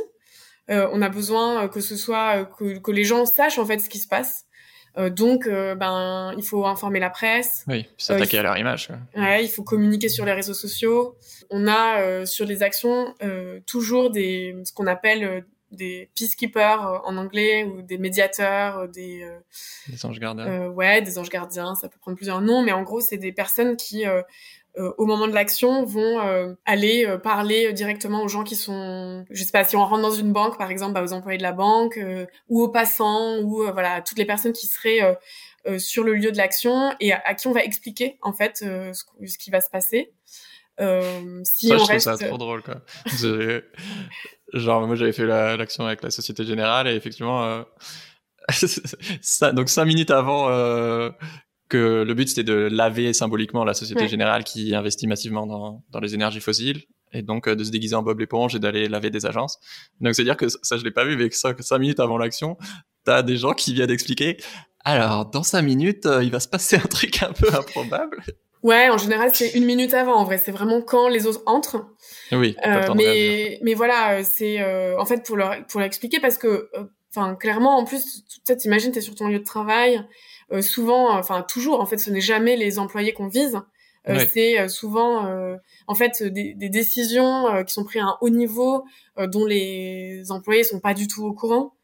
[0.70, 3.88] Euh, on a besoin que ce soit que, que, les gens sachent en fait ce
[3.88, 4.46] qui se passe.
[4.98, 7.64] Euh, donc, euh, ben, il faut informer la presse.
[7.68, 8.88] Oui, s'attaquer à leur image.
[9.16, 9.44] Ouais.
[9.44, 11.16] il faut communiquer sur les réseaux sociaux.
[11.50, 13.14] On a sur les actions
[13.66, 19.28] toujours des ce qu'on appelle des peacekeepers en anglais ou des médiateurs, des
[19.88, 20.68] des anges gardiens.
[20.68, 21.74] ouais, des anges gardiens.
[21.74, 24.04] Ça peut prendre plusieurs noms, mais en gros, c'est des personnes qui
[24.78, 29.24] euh, au moment de l'action vont euh, aller euh, parler directement aux gens qui sont
[29.28, 31.42] je sais pas si on rentre dans une banque par exemple bah, aux employés de
[31.42, 31.98] la banque
[32.48, 35.18] ou aux passants ou voilà toutes les personnes qui seraient
[35.78, 38.92] sur le lieu de l'action et à, qui on va expliquer en fait ce,
[39.26, 40.12] ce, qui va se passer.
[40.78, 42.06] Si ça, on je reste...
[42.06, 42.76] trouve ça trop drôle quoi.
[44.52, 47.64] Genre moi j'avais fait l'action avec la Société Générale et effectivement
[49.20, 50.48] ça, donc cinq minutes avant
[51.70, 56.00] que le but c'était de laver symboliquement la Société Générale qui investit massivement dans, dans
[56.00, 59.10] les énergies fossiles et donc euh, de se déguiser en Bob l'éponge et d'aller laver
[59.10, 59.58] des agences.
[60.00, 62.58] Donc c'est dire que ça je l'ai pas vu mais que cinq, minutes avant l'action,
[63.04, 64.36] t'as des gens qui viennent expliquer
[64.84, 68.22] alors dans cinq minutes euh, il va se passer un truc un peu improbable.
[68.62, 70.16] Ouais, en général c'est une minute avant.
[70.16, 71.86] En vrai, c'est vraiment quand les autres entrent.
[72.30, 72.56] Oui.
[72.66, 74.62] Euh, mais mais voilà, euh, c'est
[74.96, 76.68] en fait pour leur pour l'expliquer parce que
[77.10, 80.02] enfin clairement en plus tu t'imagines t'es sur ton lieu de travail euh,
[80.60, 83.60] souvent, enfin toujours, en fait, ce n'est jamais les employés qu'on vise.
[84.08, 85.28] Euh, c'est euh, souvent
[85.86, 88.84] en fait des, des décisions qui sont prises à un haut niveau
[89.18, 91.74] dont les employés sont pas du tout au courant.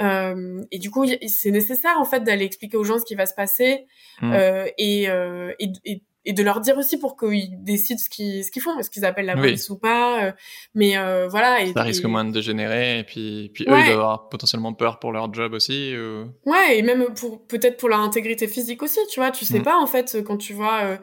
[0.00, 3.26] Euh, et du coup, c'est nécessaire en fait d'aller expliquer aux gens ce qui va
[3.26, 3.86] se passer
[4.22, 4.32] mmh.
[4.32, 8.50] euh, et, et, et, et de leur dire aussi pour qu'ils décident ce qu'ils ce
[8.50, 10.24] qu'ils font, est-ce qu'ils appellent la police ou pas.
[10.24, 10.32] Euh,
[10.74, 11.62] mais euh, voilà.
[11.62, 14.98] Et, ça risque moins de dégénérer et puis puis eux ils doivent avoir potentiellement peur
[14.98, 15.94] pour leur job aussi.
[15.96, 16.26] Ou...
[16.44, 19.30] Ouais et même pour peut-être pour leur intégrité physique aussi, tu vois.
[19.30, 19.64] Tu sais mm.
[19.64, 20.96] pas en fait quand tu vois euh,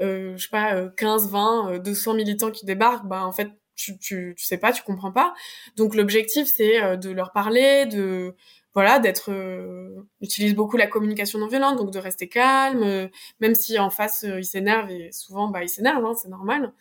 [0.00, 4.34] euh je sais pas 15, 20, 200 militants qui débarquent, bah en fait tu tu
[4.36, 5.34] tu sais pas, tu comprends pas.
[5.76, 8.34] Donc l'objectif c'est de leur parler, de
[8.74, 13.08] voilà d'être euh, utilise beaucoup la communication non violente donc de rester calme euh,
[13.40, 16.72] même si en face euh, ils s'énervent et souvent bah ils s'énervent hein, c'est normal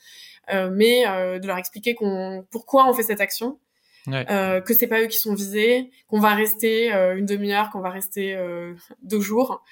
[0.52, 1.04] euh, mais
[1.40, 3.60] de leur expliquer qu'on pourquoi on fait cette action
[4.08, 4.26] ouais.
[4.66, 8.38] que c'est pas eux qui sont visés qu'on va rester une demi-heure qu'on va rester
[9.04, 9.64] deux jours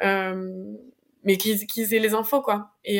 [0.00, 2.98] mais qu'ils qu'ils aient les infos quoi et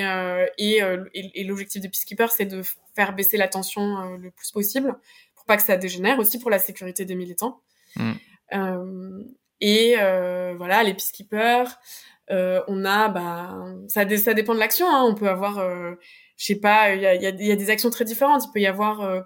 [0.59, 0.81] et,
[1.15, 2.63] et, l'objectif de Peacekeeper c'est de
[2.97, 4.99] faire baisser la tension le plus possible
[5.37, 7.61] pour pas que ça dégénère aussi pour la sécurité des militants
[7.95, 8.13] mm.
[8.55, 9.25] Euh,
[9.61, 11.79] et euh, voilà, les peacekeepers,
[12.31, 14.87] euh, on a, bah, ça, dépend de l'action.
[14.89, 15.05] Hein.
[15.05, 15.59] On peut avoir,
[16.37, 18.43] je sais pas, il y a, des actions très différentes.
[18.47, 19.25] Il peut y avoir,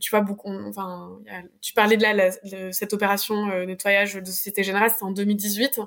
[0.00, 1.18] tu vois, beaucoup, enfin,
[1.62, 2.30] tu parlais de là,
[2.72, 5.80] cette opération nettoyage de Société Générale, c'était en 2018.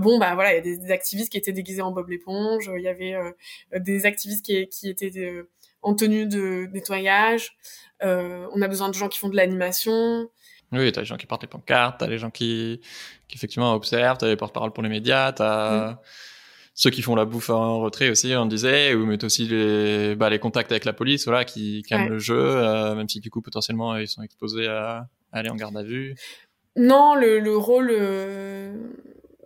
[0.00, 2.70] bon, bah voilà, il y a des, activistes qui étaient déguisés en Bob l'éponge.
[2.76, 3.16] Il y avait
[3.80, 5.42] des activistes qui, qui étaient
[5.82, 7.56] en tenue de nettoyage.
[8.00, 10.30] on a besoin de gens qui font de l'animation.
[10.78, 12.80] Oui, t'as les gens qui portent les pancartes, t'as les gens qui,
[13.28, 15.98] qui effectivement observent, t'as les porte-parole pour les médias, t'as mm.
[16.74, 20.30] ceux qui font la bouffe en retrait aussi, on disait, ou mettent aussi les, bah,
[20.30, 23.42] les contacts avec la police, voilà, qui calment le jeu, euh, même si du coup
[23.42, 26.14] potentiellement ils sont exposés à, aller en garde à vue.
[26.76, 28.74] Non, le, le rôle, euh,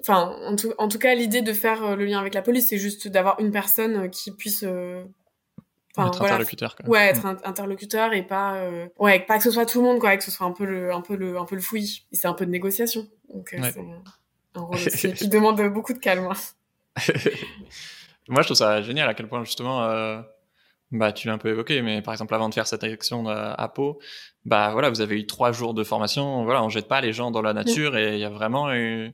[0.00, 2.68] enfin, en tout, en tout cas, l'idée de faire euh, le lien avec la police,
[2.68, 4.64] c'est juste d'avoir une personne qui puisse
[5.96, 6.88] être interlocuteur quoi.
[6.88, 8.86] ouais être interlocuteur et pas euh...
[8.98, 10.92] ouais pas que ce soit tout le monde quoi que ce soit un peu le
[10.92, 12.06] un peu le un peu le fouillis.
[12.12, 13.06] C'est un peu de négociation.
[13.32, 13.80] Donc euh, c'est
[14.54, 16.28] un rôle aussi qui demande beaucoup de calme
[18.28, 20.20] moi je trouve ça génial à quel point justement euh,
[20.90, 23.68] bah tu l'as un peu évoqué mais par exemple avant de faire cette action à
[23.68, 24.00] Pau
[24.44, 26.44] bah voilà vous avez eu trois jours de formation.
[26.44, 29.12] Voilà on jette pas les gens dans la nature et il y a vraiment eu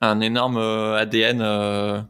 [0.00, 2.00] un énorme ADN euh,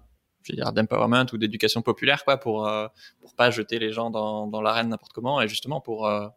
[0.43, 2.87] je veux dire d'empowerment ou d'éducation populaire quoi pour euh,
[3.33, 6.29] pour pas jeter les gens dans dans l'arène n'importe comment et justement pour euh,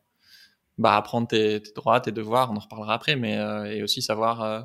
[0.78, 4.02] bah apprendre tes, tes, droits tes devoirs on en reparlera après mais euh, et aussi
[4.02, 4.62] savoir euh,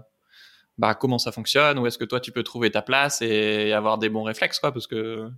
[0.79, 3.99] bah comment ça fonctionne où est-ce que toi tu peux trouver ta place et avoir
[3.99, 5.29] des bons réflexes quoi parce que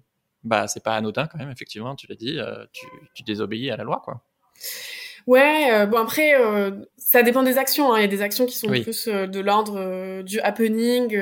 [0.44, 2.38] bah c'est pas anodin quand même effectivement tu l'as dit
[2.72, 4.22] tu tu désobéis à la loi quoi
[5.26, 7.92] Ouais, euh, bon après, euh, ça dépend des actions.
[7.92, 7.98] Hein.
[7.98, 11.16] Il y a des actions qui sont plus euh, de l'ordre du happening,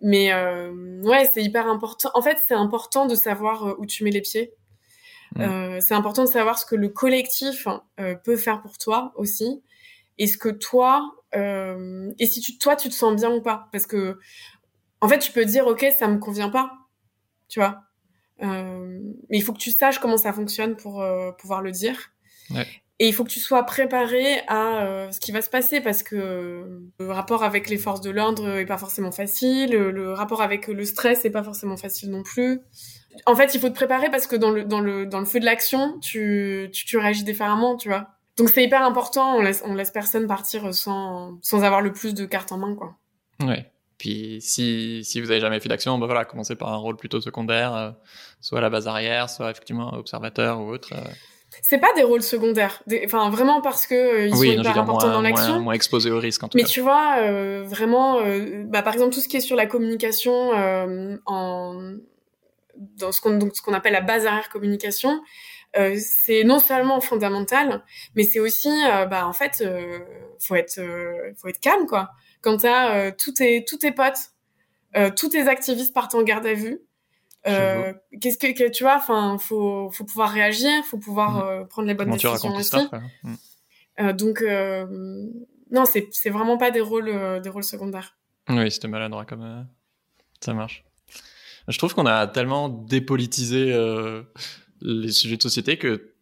[0.00, 0.34] mais
[1.02, 2.10] ouais, c'est hyper important.
[2.14, 4.52] En fait, c'est important de savoir où tu mets les pieds.
[5.36, 5.80] Mm.
[5.80, 7.66] c'est important de savoir ce que le collectif
[8.22, 9.62] peut faire pour toi aussi,
[10.18, 13.86] et ce que toi, et si tu, toi tu te sens bien ou pas, parce
[13.86, 14.18] que
[15.00, 16.72] en fait, tu peux dire ok, ça me convient pas,
[17.48, 17.80] tu vois?
[18.40, 21.04] mais il faut que tu saches comment ça fonctionne pour
[21.38, 21.96] pouvoir le dire.
[22.50, 22.66] Ouais.
[22.98, 26.02] et il faut que tu sois préparé à euh, ce qui va se passer parce
[26.02, 30.68] que le rapport avec les forces de l'ordre est pas forcément facile, le rapport avec
[30.68, 32.60] le stress est pas forcément facile non plus.
[33.26, 35.40] En fait, il faut te préparer parce que dans le dans le dans le feu
[35.40, 38.08] de l'action, tu, tu tu réagis différemment, tu vois.
[38.36, 42.14] Donc c'est hyper important, on laisse on laisse personne partir sans sans avoir le plus
[42.14, 42.96] de cartes en main quoi.
[43.40, 43.70] Ouais.
[43.98, 47.20] Puis si, si vous avez jamais fait d'action, ben voilà, commencez par un rôle plutôt
[47.20, 47.90] secondaire, euh,
[48.40, 50.90] soit à la base arrière, soit effectivement observateur ou autre.
[50.92, 51.10] Euh.
[51.62, 55.22] C'est pas des rôles secondaire, enfin vraiment parce que euh, ils sont hyper importants dans
[55.22, 55.60] l'action.
[55.60, 56.68] Moins, exposés au risque en tout Mais cas.
[56.68, 57.20] tu vois,
[57.62, 58.18] vraiment,
[58.64, 60.50] bah, par exemple tout ce qui est sur la communication
[61.26, 61.92] en
[62.76, 65.20] dans ce qu'on donc ce qu'on appelle la base arrière communication,
[65.74, 67.82] c'est non seulement fondamental,
[68.14, 68.70] mais c'est aussi,
[69.10, 69.64] bah en fait,
[70.40, 70.80] faut être
[71.36, 72.10] faut être calme quoi
[72.44, 74.30] quand t'as euh, tous tes tous tes potes,
[74.96, 76.80] euh, tous tes activistes partent en garde à vue.
[77.46, 81.42] Euh, qu'est-ce que, tu vois enfin faut faut pouvoir réagir faut pouvoir mm.
[81.42, 82.88] euh, prendre les bonnes décisions aussi
[83.22, 83.34] mm.
[84.00, 84.42] euh, donc
[85.70, 88.16] non c'est c'est vraiment pas des rôles des rôles secondaires
[88.48, 89.68] oui c'était maladroit comme
[90.40, 90.86] ça marche
[91.68, 93.74] je trouve qu'on a tellement dépolitisé
[94.80, 96.14] les sujets de société que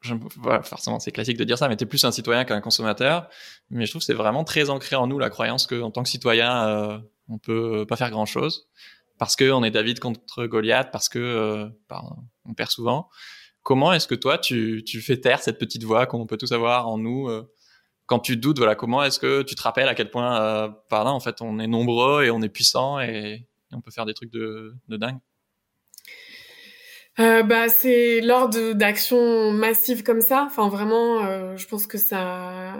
[0.00, 0.14] je,
[0.62, 3.28] forcément c'est classique de dire ça, mais t'es plus un citoyen qu'un consommateur.
[3.70, 6.08] Mais je trouve que c'est vraiment très ancré en nous la croyance qu'en tant que
[6.08, 8.68] citoyen, euh, on peut pas faire grand chose
[9.18, 11.68] parce que on est David contre Goliath, parce que euh,
[12.44, 13.08] on perd souvent.
[13.62, 16.88] Comment est-ce que toi tu, tu fais taire cette petite voix qu'on peut tous avoir
[16.88, 17.50] en nous euh,
[18.06, 21.04] quand tu doutes Voilà, comment est-ce que tu te rappelles à quel point, euh, par
[21.04, 24.06] là, en fait, on est nombreux et on est puissant et, et on peut faire
[24.06, 25.18] des trucs de, de dingue.
[27.20, 30.44] Euh, bah c'est lors d'actions massives comme ça.
[30.46, 32.74] Enfin vraiment euh, je pense que ça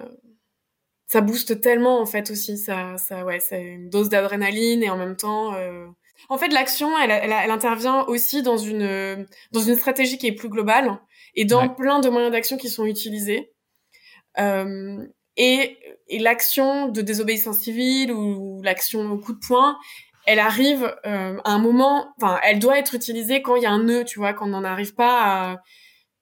[1.07, 2.59] ça booste tellement en fait aussi.
[2.59, 5.87] Ça ça ouais c'est une dose d'adrénaline et en même temps euh...
[6.28, 10.33] en fait l'action elle, elle, elle, intervient aussi dans une dans une stratégie qui est
[10.33, 10.98] plus globale
[11.37, 13.52] et dans plein de moyens d'action qui sont utilisés.
[15.37, 15.78] Et,
[16.09, 19.76] et l'action de désobéissance civile ou l'action au coup de poing
[20.26, 23.70] elle arrive euh, à un moment, enfin, elle doit être utilisée quand il y a
[23.70, 25.62] un nœud, tu vois, quand on n'en arrive pas à,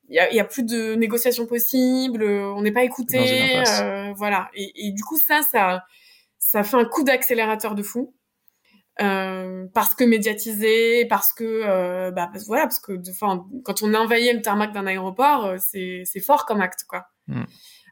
[0.08, 4.50] il y a, y a, plus de négociations possibles, on n'est pas écouté, euh, voilà.
[4.54, 5.84] Et, et, du coup, ça, ça,
[6.38, 8.14] ça fait un coup d'accélérateur de fou.
[9.00, 14.34] Euh, parce que médiatisé, parce que euh, bah voilà, parce que enfin quand on envahit
[14.34, 17.06] le tarmac d'un aéroport, euh, c'est c'est fort comme acte quoi.
[17.26, 17.44] Mm.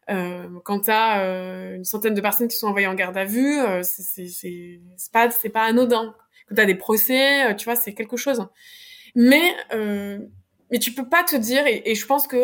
[0.08, 3.58] Euh, quand t'as euh, une centaine de personnes qui sont envoyées en garde à vue,
[3.60, 4.80] euh, c'est c'est
[5.12, 6.14] pas c'est pas anodin.
[6.48, 8.46] Quand t'as des procès, euh, tu vois, c'est quelque chose.
[9.14, 10.18] Mais euh,
[10.70, 12.36] mais tu peux pas te dire et, et je pense que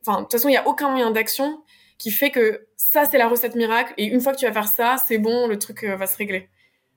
[0.00, 1.62] enfin de toute façon il y a aucun moyen d'action
[1.98, 4.68] qui fait que ça c'est la recette miracle et une fois que tu vas faire
[4.68, 6.50] ça c'est bon le truc va se régler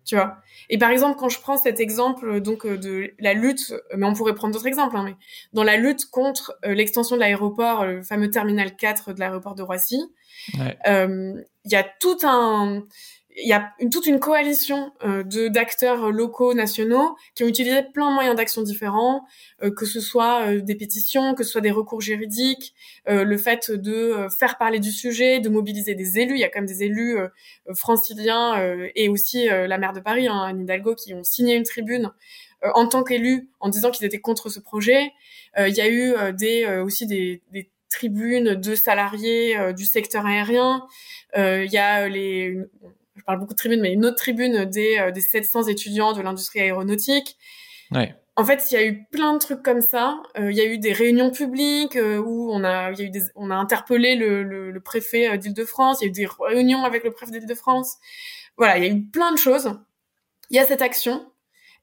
[0.06, 0.38] tu vois.
[0.70, 3.96] Et par exemple, quand je prends cet exemple euh, donc euh, de la lutte, euh,
[3.98, 5.16] mais on pourrait prendre d'autres exemples, hein, mais
[5.54, 10.02] dans la lutte contre l'extension de l'aéroport, le fameux terminal 4 de l'aéroport de Roissy,
[10.54, 10.78] il ouais.
[10.88, 12.84] euh, y a tout un
[13.38, 17.84] il y a une, toute une coalition euh, de d'acteurs locaux, nationaux, qui ont utilisé
[17.84, 19.26] plein de moyens d'action différents,
[19.64, 22.74] euh, que ce soit euh, des pétitions, que ce soit des recours juridiques,
[23.10, 26.36] euh, le fait de euh, faire parler du sujet, de mobiliser des élus.
[26.36, 27.18] Il y a quand même des élus
[27.74, 32.12] franciliens et aussi la maire de Paris, hein, Anne Hidalgo, qui ont signé une tribune
[32.74, 35.12] en tant qu'élus en disant qu'ils étaient contre ce projet.
[35.58, 40.86] il y a eu des aussi des, des tribunes de salariés du secteur aérien.
[41.36, 42.58] Il y a les
[43.24, 46.22] je parle beaucoup de tribunes, mais une autre tribune des, euh, des 700 étudiants de
[46.22, 47.38] l'industrie aéronautique.
[47.92, 48.14] Ouais.
[48.36, 50.22] En fait, il y a eu plein de trucs comme ça.
[50.38, 53.06] Euh, il y a eu des réunions publiques euh, où on a, il y a
[53.06, 56.02] eu des, on a interpellé le, le, le préfet d'Île-de-France.
[56.02, 57.96] Il y a eu des réunions avec le préfet d'Île-de-France.
[58.58, 59.74] Voilà, il y a eu plein de choses.
[60.50, 61.26] Il y a cette action.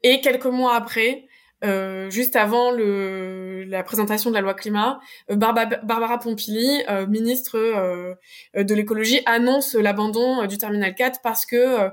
[0.03, 1.24] Et quelques mois après,
[1.62, 7.59] euh, juste avant le, la présentation de la loi climat, euh, Barbara, Pompili, euh, ministre
[7.59, 8.14] euh,
[8.55, 11.90] de l'écologie, annonce l'abandon du terminal 4 parce que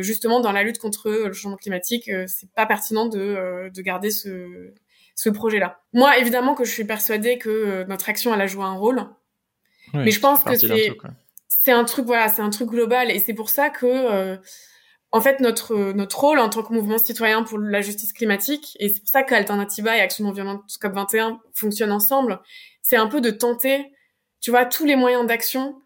[0.00, 4.72] justement dans la lutte contre le changement climatique, c'est pas pertinent de, de garder ce,
[5.14, 5.80] ce projet-là.
[5.92, 9.02] Moi, évidemment que je suis persuadée que notre action elle a joué un rôle,
[9.94, 10.96] oui, mais je pense que c'est
[11.48, 14.38] c'est un truc voilà, c'est un truc global et c'est pour ça que
[15.10, 18.88] en fait notre notre rôle en tant que mouvement citoyen pour la justice climatique et
[18.88, 22.40] c'est pour ça qu'Alternativa et Action non violente COP 21 fonctionnent ensemble,
[22.82, 23.92] c'est un peu de tenter,
[24.40, 25.80] tu vois, tous les moyens d'action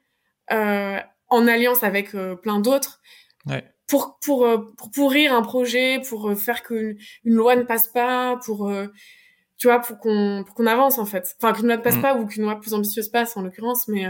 [0.53, 3.01] euh, en alliance avec euh, plein d'autres.
[3.47, 3.65] Ouais.
[3.89, 7.89] Pour pour euh, pour pourrir un projet, pour euh, faire qu'une une loi ne passe
[7.89, 8.73] pas, pour
[9.57, 11.35] tu vois, pour qu'on pour qu'on avance en fait.
[11.41, 12.03] Enfin qu'une loi ne passe mmh.
[12.03, 14.07] pas ou qu'une loi plus ambitieuse passe en l'occurrence, mais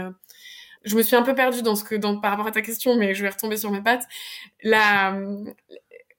[0.83, 2.95] je me suis un peu perdue dans ce que, dans, par rapport à ta question,
[2.95, 4.03] mais je vais retomber sur mes pattes.
[4.63, 5.17] La,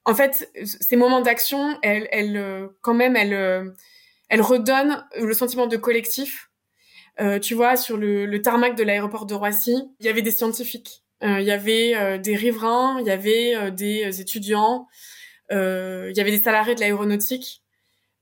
[0.05, 3.75] en fait, ces moments d'action, elles, elles, quand même, elles,
[4.29, 6.51] elles redonnent le sentiment de collectif.
[7.43, 11.05] tu vois, sur le, le tarmac de l'aéroport de Roissy, il y avait des scientifiques,
[11.23, 14.89] il y avait des riverains, il y avait des étudiants,
[15.51, 17.63] il y avait des salariés de l'aéronautique,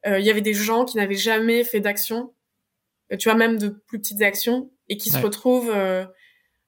[0.06, 2.34] il y avait des gens qui n'avaient jamais fait d'action,
[3.18, 5.72] tu vois, même de plus petites actions, et qui se retrouvent,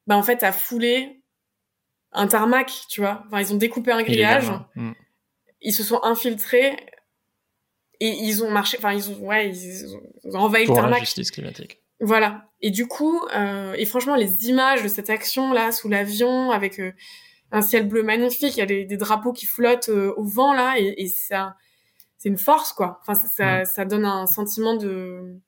[0.06, 1.22] bah, en fait, à fouler
[2.12, 3.24] un tarmac, tu vois.
[3.26, 4.92] Enfin, ils ont découpé un grillage, mm.
[5.62, 6.76] ils se sont infiltrés
[8.00, 8.76] et ils ont marché.
[8.78, 9.96] Enfin, ils ont, ouais, ils
[10.32, 11.00] ont envahi le tarmac.
[11.00, 11.80] Justice climatique.
[12.00, 12.48] Voilà.
[12.60, 16.78] Et du coup, euh, et franchement, les images de cette action là sous l'avion avec
[16.80, 16.92] euh,
[17.50, 20.54] un ciel bleu magnifique, il y a des, des drapeaux qui flottent euh, au vent
[20.54, 21.56] là, et, et ça,
[22.18, 23.00] c'est une force quoi.
[23.02, 23.64] Enfin, ça, ça, mm.
[23.66, 25.40] ça, donne un sentiment de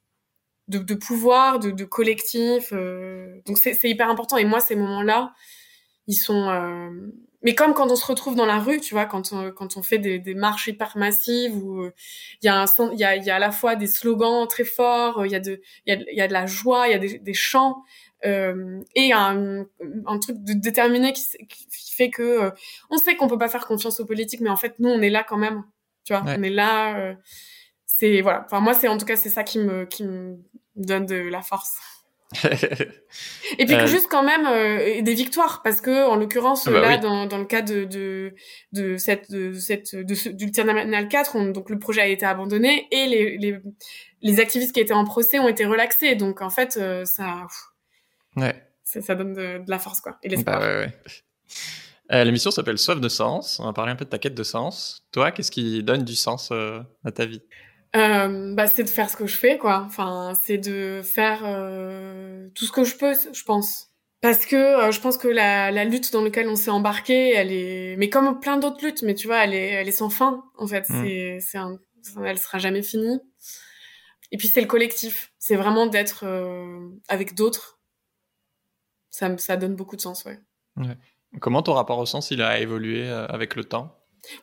[0.69, 2.73] de, de pouvoir, de, de collectif.
[2.73, 4.37] Euh, donc c'est hyper important.
[4.37, 5.33] Et moi, ces moments-là,
[6.07, 6.91] ils sont euh,
[7.43, 9.83] mais comme quand on se retrouve dans la rue tu vois quand on, quand on
[9.83, 11.93] fait des, des marches hyper massives où euh,
[12.43, 14.65] il y a un il y a, y a à la fois des slogans très
[14.65, 16.95] forts il y a de il y a, y a de la joie il y
[16.95, 17.83] a des, des chants
[18.25, 19.67] euh, et un,
[20.07, 22.51] un truc de déterminé qui, qui fait que euh,
[22.91, 25.11] on sait qu'on peut pas faire confiance aux politiques mais en fait nous on est
[25.11, 25.65] là quand même
[26.05, 27.17] tu vois on est là
[27.85, 30.39] c'est voilà enfin moi c'est en tout cas c'est ça qui me qui me
[30.77, 31.77] donne de la force
[32.45, 36.73] et puis que euh, juste quand même euh, des victoires parce que en l'occurrence ah
[36.73, 38.35] bah là dans, dans le cas de de,
[38.73, 42.89] de cette de cette de du Terminal 4 on, donc le projet a été abandonné
[42.91, 43.61] et les, les
[44.23, 47.47] les activistes qui étaient en procès ont été relaxés donc en fait euh, ça
[48.37, 50.59] ouais ça, ça donne de, de, la force quoi et l'espoir.
[50.59, 50.93] Bah ouais,
[52.11, 52.25] ouais.
[52.25, 53.59] L'émission s'appelle Soif de sens.
[53.61, 55.05] On va parler un peu de ta quête de sens.
[55.11, 57.43] Toi, qu'est-ce qui donne du sens à ta vie?
[57.95, 59.85] Euh, bah, c'est de faire ce que je fais, quoi.
[59.87, 63.93] Enfin, c'est de faire euh, tout ce que je peux, je pense.
[64.21, 67.53] Parce que euh, je pense que la, la, lutte dans laquelle on s'est embarqué, elle
[67.53, 70.45] est, mais comme plein d'autres luttes, mais tu vois, elle est, elle est sans fin.
[70.59, 71.05] En fait, mm.
[71.05, 71.79] c'est, c'est un,
[72.25, 73.21] elle sera jamais finie.
[74.33, 75.33] Et puis c'est le collectif.
[75.39, 77.79] C'est vraiment d'être euh, avec d'autres.
[79.11, 80.39] Ça, ça donne beaucoup de sens, ouais.
[80.77, 80.97] ouais.
[81.41, 83.97] Comment ton rapport au sens il a évolué avec le temps?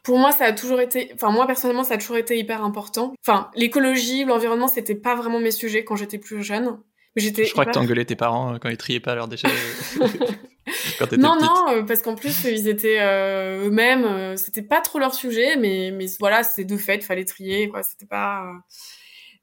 [0.04, 3.14] Pour moi, ça a toujours été, enfin moi personnellement, ça a toujours été hyper important.
[3.26, 6.78] Enfin, l'écologie, l'environnement, c'était pas vraiment mes sujets quand j'étais plus jeune.
[7.16, 7.46] Mais j'étais.
[7.46, 9.48] Je crois que t'engueulais tes parents euh, quand ils triaient pas leurs déchets.
[10.98, 11.42] quand non, petite.
[11.42, 15.92] non, euh, parce qu'en plus ils étaient euh, eux-mêmes, c'était pas trop leur sujet, mais
[15.92, 17.84] mais voilà, c'était de fait, fallait trier, quoi.
[17.84, 18.52] C'était pas.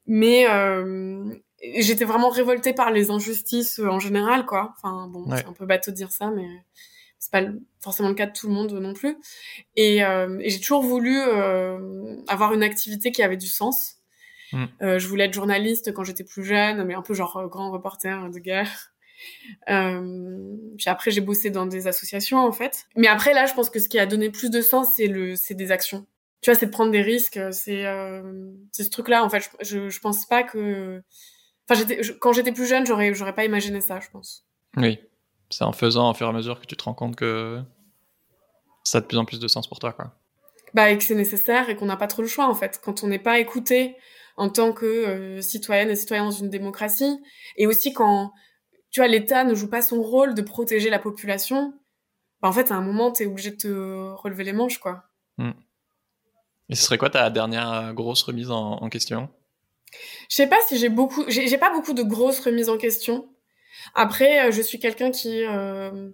[0.07, 0.45] Mais
[1.77, 4.73] j'étais vraiment révoltée par les injustices en général, quoi.
[4.77, 6.47] Enfin bon, c'est un peu bateau de dire ça, mais
[7.21, 7.43] c'est pas
[7.79, 9.15] forcément le cas de tout le monde non plus.
[9.75, 13.97] Et, euh, et j'ai toujours voulu euh, avoir une activité qui avait du sens.
[14.51, 14.65] Mm.
[14.81, 17.71] Euh, je voulais être journaliste quand j'étais plus jeune, mais un peu genre euh, grand
[17.71, 18.91] reporter de guerre.
[19.69, 22.87] Euh, puis après, j'ai bossé dans des associations en fait.
[22.95, 25.35] Mais après, là, je pense que ce qui a donné plus de sens, c'est le,
[25.35, 26.07] c'est des actions.
[26.41, 27.39] Tu vois, c'est de prendre des risques.
[27.51, 29.23] C'est, euh, c'est ce truc-là.
[29.23, 31.03] En fait, je, je, je pense pas que.
[31.69, 34.43] Enfin, j'étais, quand j'étais plus jeune, j'aurais, j'aurais pas imaginé ça, je pense.
[34.75, 34.99] Oui
[35.51, 37.61] c'est en faisant au fur et à mesure que tu te rends compte que
[38.83, 40.15] ça a de plus en plus de sens pour toi, quoi.
[40.73, 42.79] Bah, et que c'est nécessaire et qu'on n'a pas trop le choix, en fait.
[42.83, 43.95] Quand on n'est pas écouté
[44.37, 47.21] en tant que euh, citoyenne et citoyen dans une démocratie,
[47.57, 48.31] et aussi quand,
[48.89, 51.73] tu vois, l'État ne joue pas son rôle de protéger la population,
[52.41, 55.03] bah, en fait, à un moment, tu es obligé de te relever les manches, quoi.
[55.37, 55.51] Hmm.
[56.69, 59.29] Et ce serait quoi ta dernière euh, grosse remise en, en question?
[60.29, 63.27] Je sais pas si j'ai beaucoup, j'ai pas beaucoup de grosses remises en question.
[63.95, 66.09] Après, euh, je suis quelqu'un qui, euh,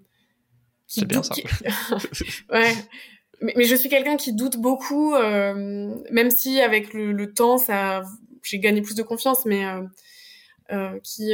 [0.88, 1.34] qui c'est bien ça.
[2.54, 2.74] ouais.
[3.42, 7.58] Mais, mais, je suis quelqu'un qui doute beaucoup, euh, même si avec le, le, temps,
[7.58, 8.04] ça,
[8.42, 9.64] j'ai gagné plus de confiance, mais
[10.72, 11.34] euh, qui,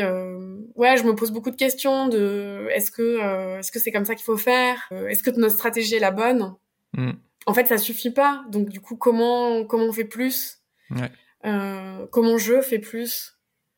[0.75, 4.15] ouais, je me pose beaucoup de questions de, est-ce que, est-ce que c'est comme ça
[4.15, 4.89] qu'il faut faire?
[4.91, 6.55] Est-ce que notre stratégie est la bonne?
[6.93, 7.11] Mm.
[7.45, 8.43] En fait, ça suffit pas.
[8.49, 10.59] Donc, du coup, comment, comment on fait plus?
[10.89, 11.11] Ouais.
[12.11, 13.32] Comment je fais plus?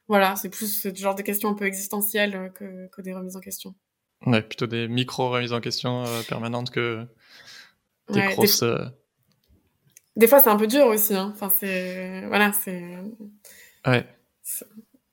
[0.07, 3.35] Voilà, c'est plus ce genre de questions un peu existentielles euh, que, que des remises
[3.35, 3.75] en question.
[4.25, 7.05] Ouais, plutôt des micro-remises en question euh, permanentes que
[8.09, 8.61] des grosses...
[8.61, 8.85] Des, euh,
[10.15, 11.15] des fois, c'est un peu dur aussi.
[11.15, 11.31] Hein.
[11.33, 12.25] Enfin, c'est...
[12.27, 12.97] Voilà, c'est...
[13.85, 14.07] Ouais.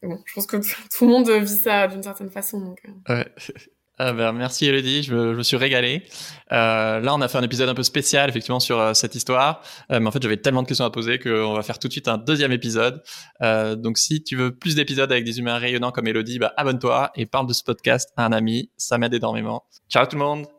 [0.03, 0.57] Bon, je pense que
[0.97, 2.61] tout le monde vit ça d'une certaine façon.
[2.61, 2.83] Donc...
[3.09, 3.27] Ouais.
[4.05, 6.03] Ah ben, merci Elodie, je je me suis régalé.
[6.51, 9.63] Euh, là, on a fait un épisode un peu spécial effectivement sur euh, cette histoire,
[9.93, 11.93] euh, mais en fait j'avais tellement de questions à poser qu'on va faire tout de
[11.93, 13.01] suite un deuxième épisode.
[13.43, 17.13] Euh, donc si tu veux plus d'épisodes avec des humains rayonnants comme Elodie, bah, abonne-toi
[17.15, 19.67] et parle de ce podcast à un ami, ça m'aide énormément.
[19.89, 20.53] Ciao tout le monde